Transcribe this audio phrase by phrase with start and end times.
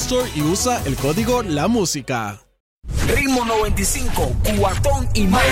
[0.00, 2.38] Store y usa el código La Música.
[3.08, 5.42] Ritmo 95, cuatón y más.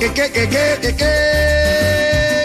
[0.00, 2.44] ¿Qué, qué, qué, qué, qué, qué?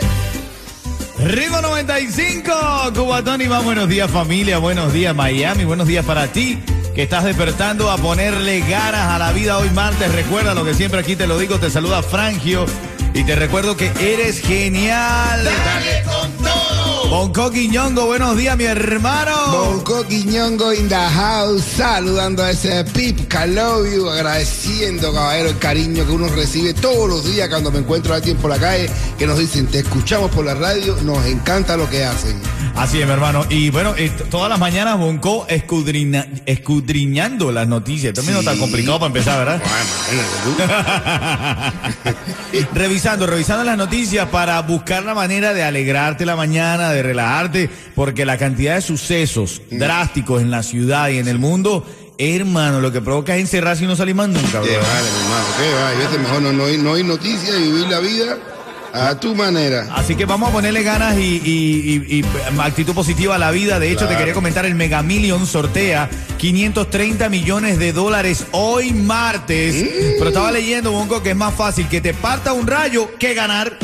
[1.25, 2.51] Ritmo 95,
[2.95, 3.65] Cubatón y más.
[3.65, 6.63] Buenos días familia, buenos días Miami, buenos días para ti
[6.95, 10.09] que estás despertando a ponerle ganas a la vida hoy martes.
[10.13, 12.65] Recuerda lo que siempre aquí te lo digo, te saluda Frangio
[13.13, 15.43] y te recuerdo que eres genial.
[15.43, 16.40] Dale con.
[17.11, 19.33] Bonco Quiñongo, buenos días mi hermano.
[19.51, 21.61] Bangkok y Ñongo in the house.
[21.61, 24.09] Saludando a ese Pip Calovio.
[24.09, 28.37] Agradeciendo, caballero, el cariño que uno recibe todos los días cuando me encuentro a alguien
[28.37, 28.89] por la calle.
[29.19, 30.95] Que nos dicen, te escuchamos por la radio.
[31.03, 32.39] Nos encanta lo que hacen.
[32.77, 33.45] Así es, mi hermano.
[33.49, 38.13] Y bueno, eh, todas las mañanas Bonco escudriña- escudriñando las noticias.
[38.13, 38.45] También no Sí.
[38.45, 39.61] tan complicado para empezar, ¿verdad?
[42.73, 48.25] revisando, revisando las noticias para buscar la manera de alegrarte la mañana, de relajarte, porque
[48.25, 51.85] la cantidad de sucesos drásticos en la ciudad y en el mundo,
[52.17, 54.81] hermano, lo que provoca es encerrarse y no salir más nunca, Qué bro.
[54.81, 55.95] vale, mi hermano, qué vale.
[55.95, 58.37] A veces mejor no, no, no oír noticias y vivir la vida
[58.93, 59.87] a tu manera.
[59.95, 62.25] Así que vamos a ponerle ganas y, y- y- y
[62.59, 63.79] actitud positiva a la vida.
[63.79, 69.75] De hecho, te quería comentar, el Mega Million sortea 530 millones de dólares hoy martes.
[69.75, 69.87] Mm.
[70.17, 73.77] Pero estaba leyendo, Bonco, que es más fácil que te parta un rayo que ganar.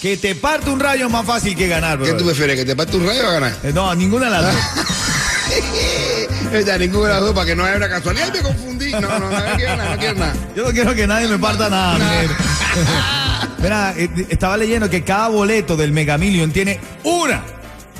[0.00, 2.16] Que te parte un rayo es más fácil que ganar, ¿Qué bro.
[2.16, 2.56] tú prefieres?
[2.56, 3.54] ¿Que te parte un rayo o ganar?
[3.62, 4.54] Eh, No, ninguna de las dos.
[6.52, 8.32] Esta, ninguna de las dos, para que no haya una casualidad.
[8.32, 8.90] Me confundí.
[8.92, 10.34] No, no, no, no quiero nada, no quiero nada.
[10.56, 11.98] Yo no quiero que nadie me parta nada.
[13.58, 17.42] Mira, eh, estaba leyendo que cada boleto del Mega Million tiene una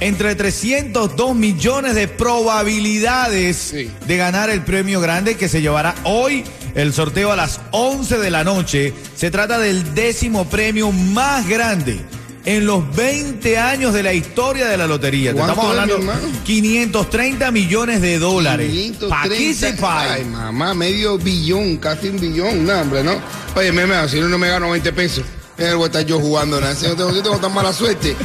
[0.00, 3.90] entre 302 millones de probabilidades Sí.
[4.06, 6.44] de ganar el premio grande que se llevará hoy
[6.74, 8.94] el sorteo a las 11 de la noche.
[9.16, 12.00] Se trata del décimo premio más grande
[12.44, 15.32] en los 20 años de la historia de la lotería.
[15.32, 16.28] Te ¿Cuánto estamos hablando hermano?
[16.44, 18.70] 530 millones de dólares.
[18.70, 19.08] 530.
[19.14, 20.14] ¿Para qué se paga?
[20.14, 22.64] Ay, mamá, medio billón, casi un billón.
[22.64, 23.20] No, hombre, no.
[23.56, 25.24] Oye, meme, si no me gano 20 pesos,
[25.60, 26.58] eh, voy a estar yo jugando.
[26.74, 28.16] Si no tengo, yo tengo tan mala suerte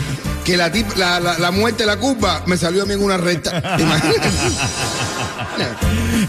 [0.44, 3.04] que la, tip- la, la, la muerte de la culpa me salió a mí en
[3.04, 3.52] una recta.
[3.80, 4.30] Imagínate.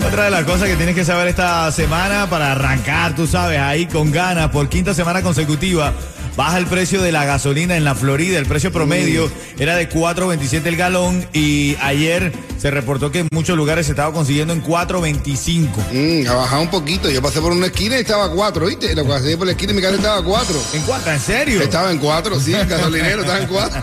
[0.07, 3.87] Otra de las cosas que tienes que saber esta semana para arrancar, tú sabes, ahí
[3.87, 5.93] con ganas por quinta semana consecutiva.
[6.37, 8.39] Baja el precio de la gasolina en la Florida.
[8.39, 13.57] El precio promedio era de 4.27 el galón y ayer se reportó que en muchos
[13.57, 15.69] lugares se estaba consiguiendo en 4.25.
[15.93, 17.09] Mm, ha bajado un poquito.
[17.09, 18.95] Yo pasé por una esquina y estaba a 4, ¿viste?
[18.95, 20.63] Lo pasé por la esquina y mi carro estaba a 4.
[20.75, 21.11] ¿En cuánto?
[21.11, 21.63] ¿En serio?
[21.63, 23.83] Estaba en 4, sí, el gasolinero estaba en 4.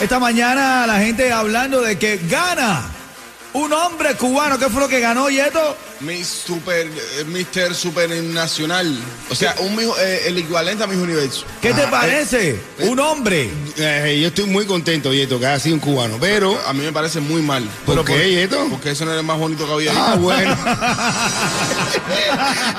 [0.01, 2.81] Esta mañana la gente hablando de que gana
[3.53, 4.59] un hombre cubano.
[4.59, 5.77] ¿Qué fue lo que ganó, Yeto?
[6.01, 7.75] Miss Super, eh, Mr.
[7.75, 8.97] Super Nacional.
[9.29, 11.45] O sea, un mijo- eh, el equivalente a mis universo.
[11.61, 12.51] ¿Qué te parece?
[12.79, 13.51] eh, un hombre.
[13.77, 16.17] eh, yo estoy muy contento, Yeto, que haya sido un cubano.
[16.19, 16.59] Pero.
[16.67, 17.69] A mí me parece muy mal.
[17.85, 18.67] ¿Por qué, Yeto?
[18.71, 19.97] Porque ese no era el más bonito que había ahí.
[20.01, 20.53] Ah, bueno.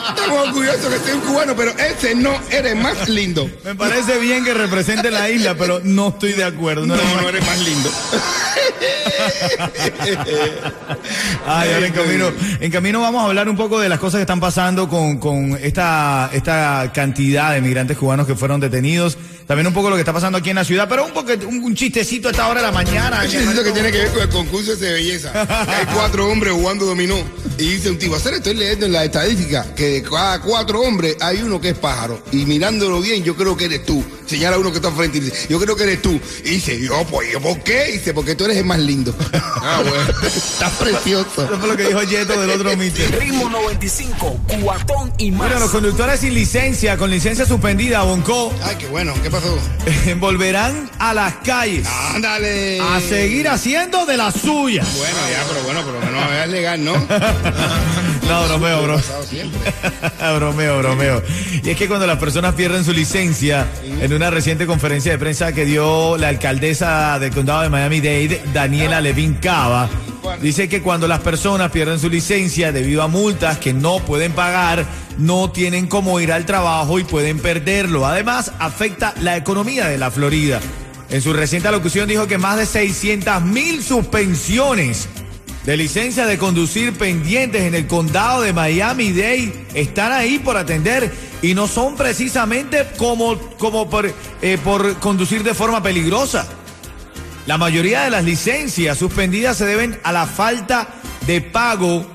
[0.09, 3.47] Estamos orgullosos que sea un cubano, pero ese no eres más lindo.
[3.63, 6.85] Me parece bien que represente la isla, pero no estoy de acuerdo.
[6.87, 7.91] No, No, no eres más lindo.
[11.45, 14.21] Ay, ahora en camino, en camino vamos a hablar un poco de las cosas que
[14.21, 19.17] están pasando con, con esta, esta cantidad de migrantes cubanos que fueron detenidos.
[19.51, 21.61] También un poco lo que está pasando aquí en la ciudad, pero un, poco, un,
[21.61, 23.19] un chistecito a esta hora de la mañana.
[23.19, 25.33] Hay chistecito que tiene que ver con el concurso de belleza.
[25.67, 27.17] Hay cuatro hombres jugando dominó.
[27.57, 31.17] Y dice un tipo, hacer estoy leyendo en la estadística que de cada cuatro hombres
[31.19, 32.23] hay uno que es pájaro.
[32.31, 34.01] Y mirándolo bien, yo creo que eres tú.
[34.25, 36.17] Señala uno que está frente y dice, yo creo que eres tú.
[36.45, 37.91] Y dice, yo, pues, ¿yo por qué?
[37.91, 39.13] dice, porque tú eres el más lindo.
[39.63, 40.27] Ah, bueno.
[40.27, 41.45] Estás precioso.
[41.45, 43.19] Eso fue lo que dijo Yeto del otro mister.
[43.19, 45.41] Ritmo 95, cuatón y más.
[45.41, 49.13] Bueno, los conductores sin licencia, con licencia suspendida, Bonco, Ay, qué bueno.
[49.21, 49.40] ¿Qué pasó?
[50.17, 52.79] volverán a las calles Ándale.
[52.79, 54.83] a seguir haciendo de la suya.
[54.97, 56.93] Bueno, ya, pero bueno, por lo menos es legal, ¿no?
[58.27, 59.01] No, bromeo, bro.
[60.37, 61.21] Bromeo, bromeo.
[61.63, 65.51] Y es que cuando las personas pierden su licencia, en una reciente conferencia de prensa
[65.51, 69.89] que dio la alcaldesa del condado de Miami-Dade, Daniela Levin Cava,
[70.41, 74.85] dice que cuando las personas pierden su licencia debido a multas que no pueden pagar,
[75.17, 78.05] no tienen cómo ir al trabajo y pueden perderlo.
[78.05, 80.59] Además, afecta la economía de la Florida.
[81.09, 85.09] En su reciente alocución dijo que más de 600 mil suspensiones
[85.65, 91.53] de licencia de conducir pendientes en el condado de Miami-Dade están ahí por atender y
[91.53, 96.47] no son precisamente como, como por, eh, por conducir de forma peligrosa.
[97.47, 100.87] La mayoría de las licencias suspendidas se deben a la falta
[101.27, 102.05] de pago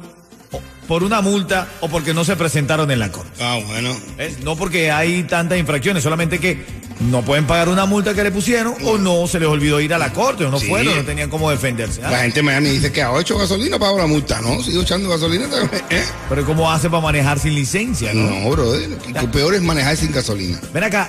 [0.88, 3.42] por una multa o porque no se presentaron en la corte.
[3.42, 3.94] Ah, bueno.
[4.16, 4.38] ¿Ves?
[4.44, 6.64] No porque hay tantas infracciones, solamente que
[7.10, 9.98] no pueden pagar una multa que le pusieron o no se les olvidó ir a
[9.98, 10.66] la corte o no Sí.
[10.68, 12.02] fueron, no tenían cómo defenderse.
[12.04, 12.10] ¿ah?
[12.12, 14.40] La gente en Miami dice que a 8 gasolina pago la multa.
[14.40, 15.46] No, sigo echando gasolina.
[15.90, 16.04] ¿eh?
[16.28, 18.14] Pero ¿cómo hace para manejar sin licencia?
[18.14, 18.30] No?
[18.30, 18.88] No, brother.
[19.20, 20.60] Lo peor es manejar sin gasolina.
[20.72, 21.08] Ven acá,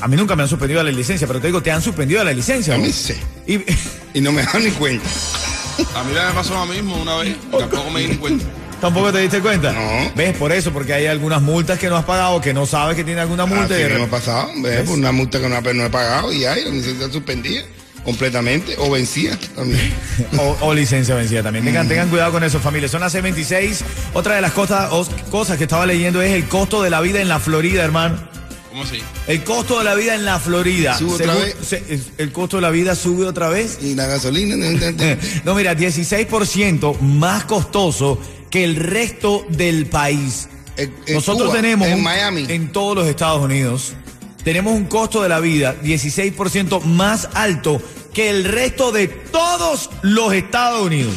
[0.00, 2.32] a mí nunca me han suspendido la licencia, pero te digo, te han suspendido la
[2.32, 2.74] licencia.
[2.74, 2.84] A ¿no?
[2.84, 3.14] mí sí.
[3.46, 3.60] Y,
[4.14, 5.08] Y no me dan ni cuenta.
[5.94, 7.36] A mí me pasó lo mismo una vez.
[7.58, 8.44] Tampoco me di ni cuenta.
[8.82, 9.72] tampoco te diste cuenta.
[9.72, 10.12] No.
[10.14, 10.36] ¿Ves?
[10.36, 13.20] Por eso, porque hay algunas multas que no has pagado, que no sabes que tiene
[13.22, 13.74] alguna multa.
[13.74, 14.50] Así y me ha pasado.
[14.58, 14.82] ¿ves?
[14.82, 17.62] Por una multa que no, no he pagado y ahí la licencia suspendida
[18.04, 19.80] completamente o vencida también.
[20.38, 21.64] O, o licencia vencida también.
[21.64, 22.88] Tengan, tengan cuidado con eso, familia.
[22.88, 23.80] Son las 6:26.
[24.14, 27.20] Otra de las cosas, os- cosas que estaba leyendo es el costo de la vida
[27.22, 28.18] en la Florida, hermano.
[28.70, 28.98] ¿Cómo así?
[29.26, 30.96] El costo de la vida en la Florida.
[30.96, 31.56] ¿Sube otra vez?
[31.66, 33.78] se- el costo de la vida sube otra vez.
[33.82, 34.54] Y la gasolina.
[35.44, 38.20] no, mira, 16% más costoso
[38.50, 40.48] que el resto del país.
[40.76, 42.46] En- en Nosotros Cuba, tenemos en un- Miami.
[42.48, 43.92] en todos los Estados Unidos,
[44.44, 47.82] tenemos un costo de la vida 16% más alto
[48.14, 51.14] que el resto de todos los Estados Unidos.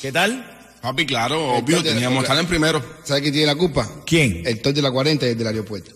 [0.00, 0.48] ¿Qué tal?
[0.80, 2.82] Papi, claro, obvio, teníamos que estar en primero.
[3.04, 3.88] ¿Sabes quién tiene la culpa?
[4.04, 4.42] ¿Quién?
[4.44, 5.92] El toll de la 40 y el del aeropuerto.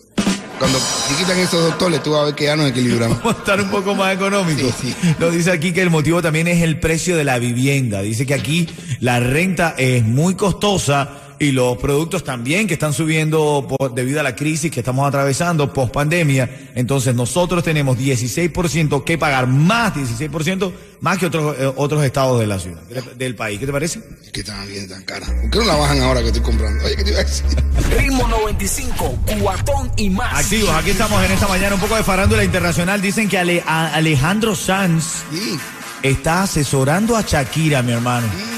[0.59, 3.17] Cuando si quitan esos dos toles, tú vas a ver que ya nos equilibramos.
[3.23, 4.69] Vamos a estar un poco más económico.
[4.79, 8.01] Sí, Nos dice aquí que el motivo también es el precio de la vivienda.
[8.01, 8.67] Dice que aquí
[8.99, 14.23] la renta es muy costosa y los productos también que están subiendo por- debido a
[14.23, 16.69] la crisis que estamos atravesando post pandemia.
[16.75, 22.47] Entonces nosotros tenemos 16% que pagar más, 16% más que otros, eh, otros estados de
[22.47, 22.81] la ciudad,
[23.15, 23.59] del país.
[23.59, 23.99] ¿Qué te parece?
[24.25, 25.29] Es que están bien tan caras.
[25.29, 26.83] ¿Por qué no la bajan ahora que estoy comprando?
[26.85, 27.45] Oye, ¿qué te iba a decir?
[27.97, 30.43] Ritmo 95, cuatón y más.
[30.43, 33.01] Activos, aquí estamos en esta mañana un poco de farándula internacional.
[33.01, 35.57] Dicen que Ale- a- Alejandro Sanz Sí.
[36.01, 38.27] está asesorando a Shakira, mi hermano.
[38.27, 38.56] Mm,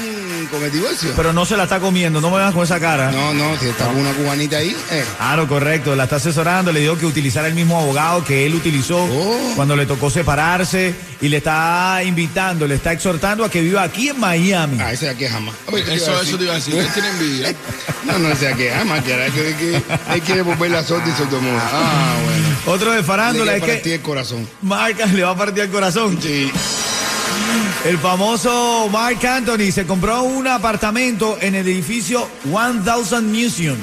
[0.50, 1.12] ¿Con el divorcio?
[1.16, 3.10] Pero no se la está comiendo, no me veas con esa cara.
[3.12, 4.76] No, no, si está con una cubanita ahí.
[4.90, 5.04] Eh.
[5.20, 8.54] Ah, no, correcto, la está asesorando, le dijo que utilizara el mismo abogado que él
[8.54, 9.52] utilizó Oh.
[9.56, 14.08] cuando le tocó separarse y le está invitando, le está exhortando a que viva aquí
[14.08, 14.78] en Miami.
[14.80, 15.54] Ah, ese aquí jamás.
[15.66, 16.74] Oye, ¿qué Eso, eso te iba a decir.
[16.74, 17.54] Él tiene envidia.
[18.02, 19.04] No, no, ese aquí jamás.
[19.04, 19.82] Que es que, que
[20.14, 21.62] él quiere volver la sorte y sordomuda.
[21.70, 22.74] Ah, bueno.
[22.74, 24.48] Otro de Le farándula es quiere partir que el corazón.
[24.62, 26.18] Marc le va a partir el corazón.
[26.20, 26.50] Sí.
[27.84, 33.78] El famoso Mark Anthony se compró un apartamento en el edificio 1000 Museum.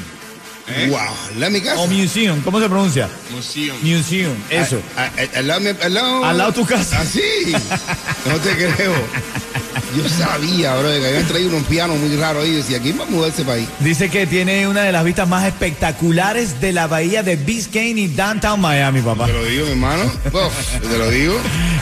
[0.70, 0.88] ¿Eh?
[0.90, 1.00] Wow,
[1.40, 1.80] lado de mi casa.
[1.80, 3.08] O museum, ¿cómo se pronuncia?
[3.32, 3.78] Museum.
[3.82, 4.82] Museum, eso.
[4.98, 6.26] A- a- al lado al lado.
[6.26, 7.00] Al lado de tu casa.
[7.02, 7.22] ¿Ah, sí?
[8.30, 8.94] No te creo.
[9.96, 12.52] Yo sabía, bro, que habían traído unos pianos muy raros ahí.
[12.52, 13.68] Decía, ¿quién va a mudar ese país?
[13.80, 18.08] Dice que tiene una de las vistas más espectaculares de la bahía de Biscayne y
[18.08, 19.26] Downtown Miami, papá.
[19.26, 20.04] Te lo digo, mi hermano.
[20.26, 21.38] Uf, te lo digo.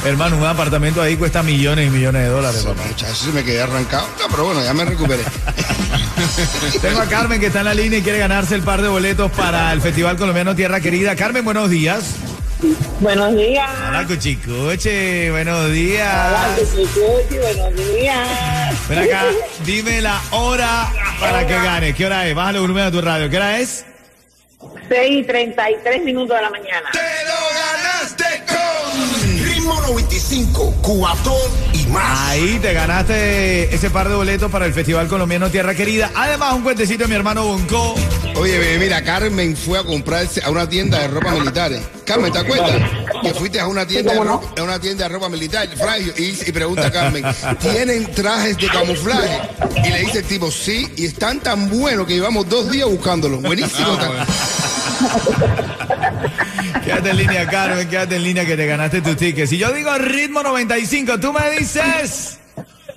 [0.06, 2.84] Hermano, un apartamento ahí cuesta millones y millones de dólares, papá.
[2.88, 4.08] Muchachos, me quedé arrancado.
[4.20, 5.24] No, pero bueno, ya me recuperé.
[6.82, 9.32] Tengo a Carmen que está en la línea y quiere ganarse el par de boletos
[9.32, 11.16] para el Festival Colombiano Tierra Querida.
[11.16, 12.16] Carmen, buenos días.
[13.00, 13.70] Buenos días.
[13.88, 16.60] Hola, Cuchicuche, buenos Hola, días.
[16.60, 18.88] Cuchicuchi, buenos días.
[18.90, 19.24] Ven acá,
[19.66, 21.96] dime la hora para que ganes.
[21.96, 22.36] ¿Qué hora es?
[22.36, 23.30] Bájale el volumen a tu radio.
[23.30, 23.86] ¿Qué hora es?
[24.90, 26.90] 6 y 33 minutos de la mañana.
[26.92, 32.30] ¡Te lo ganaste con Ritmo 95, Cubatón y más.
[32.30, 36.12] Ahí te ganaste ese par de boletos para el Festival Colombiano Tierra Querida.
[36.14, 37.96] Además, un cuentecito de mi hermano Bonco.
[38.36, 41.82] Oye, mira, Carmen fue a comprarse a una tienda de ropa militares.
[42.06, 42.74] Carmen, ¿te acuerdas?
[43.24, 46.38] Que fuiste a una tienda de ropa, a una tienda de ropa militar, Fragio, y,
[46.46, 47.24] y pregunta a Carmen,
[47.60, 49.40] ¿tienen trajes de camuflaje?
[49.84, 53.42] Y le dice el tipo, sí, y están tan buenos que llevamos dos días buscándolos.
[53.42, 53.98] Buenísimo.
[54.00, 55.65] Ah, bueno.
[56.86, 59.50] Quédate en línea, Carmen, quédate en línea que te ganaste tu ticket.
[59.50, 62.38] Si yo digo ritmo 95, tú me dices.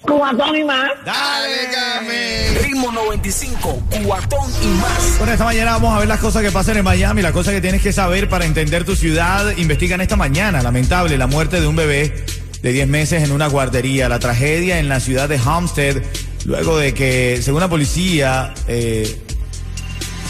[0.02, 0.90] Cubatón y más.
[1.06, 2.64] Dale, Carmen.
[2.64, 5.16] Ritmo 95, Cubatón y más.
[5.16, 7.62] Bueno, esta mañana vamos a ver las cosas que pasan en Miami, las cosas que
[7.62, 9.56] tienes que saber para entender tu ciudad.
[9.56, 12.26] Investigan esta mañana, lamentable, la muerte de un bebé
[12.60, 14.10] de 10 meses en una guardería.
[14.10, 16.02] La tragedia en la ciudad de Homestead,
[16.44, 19.18] luego de que, según la policía, eh,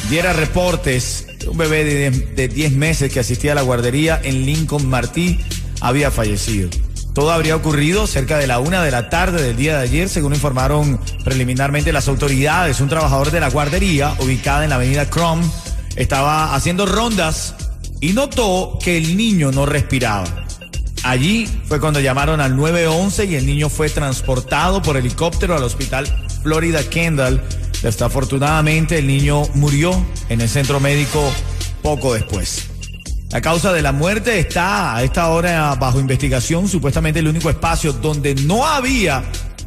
[0.08, 4.44] diera reportes, un bebé de 10 de 10 meses que asistía a la guardería en
[4.44, 5.38] Lincoln Martí
[5.80, 6.70] había fallecido.
[7.14, 10.34] Todo habría ocurrido cerca de la una de la tarde del día de ayer, según
[10.34, 12.80] informaron preliminarmente las autoridades.
[12.80, 15.40] Un trabajador de la guardería, ubicada en la avenida Crum,
[15.96, 17.56] estaba haciendo rondas
[18.00, 20.46] y notó que el niño no respiraba.
[21.02, 26.06] Allí fue cuando llamaron al 911 y el niño fue transportado por helicóptero al hospital
[26.42, 27.42] Florida Kendall.
[27.82, 29.92] Desafortunadamente el niño murió
[30.28, 31.22] en el centro médico
[31.82, 32.68] poco después.
[33.30, 36.66] La causa de la muerte está a esta hora bajo investigación.
[36.66, 39.22] Supuestamente el único espacio donde no había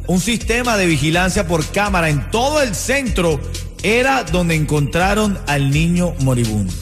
[0.08, 3.40] un sistema de vigilancia por cámara en todo el centro
[3.82, 6.72] era donde encontraron al niño moribundo.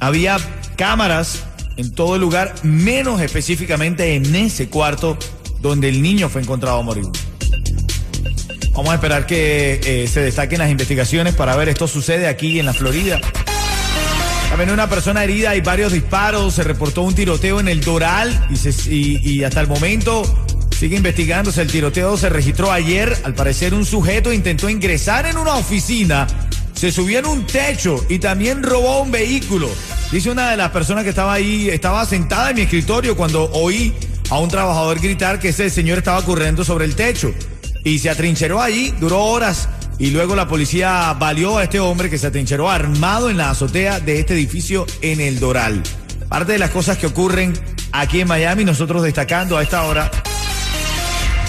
[0.00, 0.38] Había
[0.76, 1.44] cámaras
[1.76, 5.16] en todo el lugar, menos específicamente en ese cuarto
[5.60, 7.18] donde el niño fue encontrado moribundo.
[8.74, 12.66] Vamos a esperar que eh, se destaquen las investigaciones para ver esto sucede aquí en
[12.66, 13.20] la Florida.
[14.48, 16.54] También una persona herida y varios disparos.
[16.54, 18.46] Se reportó un tiroteo en el Doral
[18.88, 20.22] y- y hasta el momento
[20.78, 21.60] sigue investigándose.
[21.62, 23.14] El tiroteo se registró ayer.
[23.24, 26.26] Al parecer un sujeto intentó ingresar en una oficina,
[26.74, 29.68] se subió en un techo y también robó un vehículo.
[30.10, 33.92] Dice una de las personas que estaba ahí, estaba sentada en mi escritorio cuando oí
[34.30, 37.32] a un trabajador gritar que ese señor estaba corriendo sobre el techo.
[37.84, 42.18] Y se atrincheró allí, duró horas y luego la policía valió a este hombre que
[42.18, 45.82] se atrincheró armado en la azotea de este edificio en el Doral.
[46.28, 47.52] Parte de las cosas que ocurren
[47.92, 50.10] aquí en Miami, nosotros destacando a esta hora.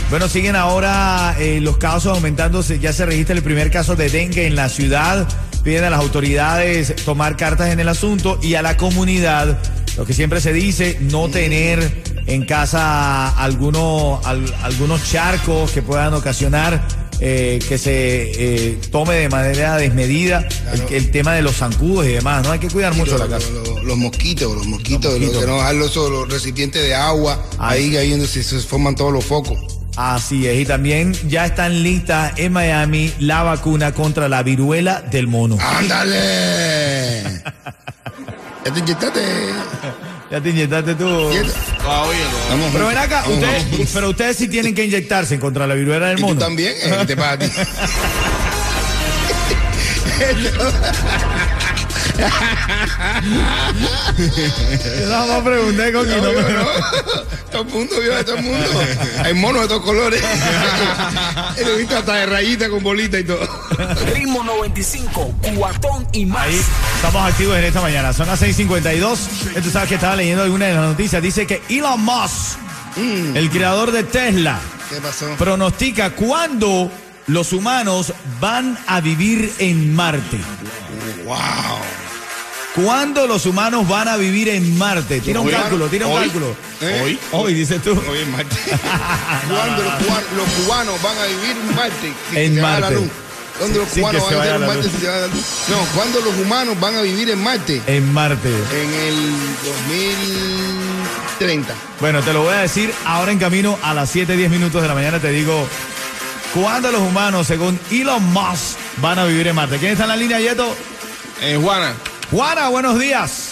[0.09, 2.79] Bueno, siguen ahora eh, los casos aumentándose.
[2.79, 5.27] Ya se registra el primer caso de dengue en la ciudad.
[5.63, 9.57] Piden a las autoridades tomar cartas en el asunto y a la comunidad,
[9.97, 16.13] lo que siempre se dice, no tener en casa algunos, al- algunos charcos que puedan
[16.13, 16.85] ocasionar
[17.19, 17.91] eh, que se
[18.71, 22.43] eh, tome de manera desmedida el, el tema de los zancudos y demás.
[22.43, 23.47] No hay que cuidar mucho la casa.
[23.49, 27.89] los- los- los mosquitos, los mosquitos, Los los que no recipientes de agua, Ay.
[27.91, 29.57] ahí, ahí donde se, se forman todos los focos.
[29.95, 35.27] Así es, y también ya están listas en Miami la vacuna contra la viruela del
[35.27, 35.57] mono.
[35.61, 37.21] ¡Ándale!
[38.65, 39.21] ¿Ya te inyectaste?
[40.31, 41.29] Ya te inyectaste tú.
[41.83, 42.25] ¿Ya te- Todavía.
[42.49, 46.17] Vamos Pero ven acá, ustedes, pero ustedes sí tienen que inyectarse contra la viruela del
[46.19, 46.39] ¿Y tú mono.
[46.39, 46.73] también?
[46.81, 47.45] Eh, ¿Qué te pasa a ti?
[54.99, 56.65] Yo nada más pregunté con quién No, no no.
[57.51, 58.67] Todo el mundo, vio, todo el mundo.
[59.23, 60.21] Hay monos de todos colores.
[61.59, 63.47] Lo he visto hasta de rayita con bolita y todo.
[64.13, 66.41] Ritmo 95, Cubatón y más.
[66.47, 66.61] Ahí
[67.05, 68.13] estamos activos en esta mañana.
[68.13, 69.27] Son las 6:52.
[69.57, 71.21] Eh, Tú sabes que estaba leyendo alguna de las noticias.
[71.21, 72.57] Dice que Elon Musk,
[73.35, 74.57] el creador de Tesla,
[74.89, 75.27] ¿Qué pasó?
[75.37, 76.89] pronostica cuándo
[77.27, 80.39] los humanos van a vivir en Marte.
[81.25, 81.35] ¡Wow!
[82.75, 85.19] ¿Cuándo los humanos van a vivir en Marte?
[85.19, 86.19] Tira un cálculo, tira un Hoy.
[86.23, 86.55] cálculo.
[86.81, 87.01] ¿Eh?
[87.03, 87.19] Hoy.
[87.33, 87.91] Hoy, dices tú.
[87.91, 88.55] Hoy en Marte.
[89.49, 92.13] ¿Cuándo los cubanos, los cubanos van a vivir en Marte?
[92.33, 93.09] En Marte.
[93.59, 93.59] Luz.
[93.59, 95.05] ¿Cuándo los Sin cubanos van a Marte si se?
[95.71, 97.81] No, ¿cuándo los humanos van a vivir en Marte?
[97.87, 98.49] En Marte.
[98.49, 99.15] En el
[99.63, 101.73] 2030.
[101.99, 104.87] Bueno, te lo voy a decir ahora en camino a las 7, 10 minutos de
[104.87, 105.19] la mañana.
[105.19, 105.67] Te digo
[106.53, 109.77] cuándo los humanos, según Elon Musk, van a vivir en Marte.
[109.77, 110.75] ¿Quién está en la línea, Yeto?
[111.41, 111.93] Eh, Juana,
[112.31, 113.49] Juana, buenos días.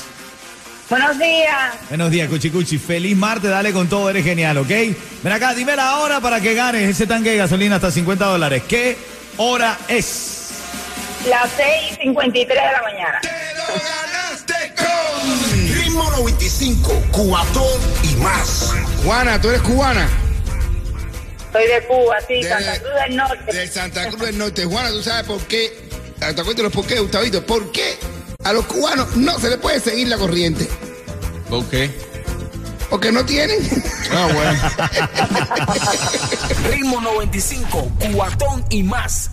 [0.90, 1.74] Buenos días.
[1.88, 2.78] Buenos días, Cuchicuchi.
[2.78, 4.68] Feliz martes, dale con todo, eres genial, ¿ok?
[4.68, 8.64] Ven acá, dime la hora para que ganes ese tanque de gasolina hasta 50 dólares.
[8.68, 8.98] ¿Qué
[9.42, 10.50] hora es?
[11.28, 13.20] Las 6 y 53 de la mañana.
[13.22, 15.76] ¡Te lo ganaste con!
[15.76, 18.72] Ritmo 95, cuatón y más.
[19.04, 20.08] Juana, ¿tú eres cubana?
[21.52, 23.54] Soy de Cuba, sí, De- Santa Cruz del Norte.
[23.54, 24.66] De Santa Cruz del Norte.
[24.66, 25.90] Juana, ¿tú sabes por qué?
[26.20, 27.46] Te cuento los por qué, Gustavito.
[27.46, 27.98] ¿Por qué
[28.44, 30.68] a los cubanos no se les puede seguir la corriente?
[31.50, 31.90] ¿por qué?
[32.92, 33.58] Porque no tienen.
[34.12, 34.62] Ah, bueno.
[36.70, 39.32] Ritmo 95, cuatón y más.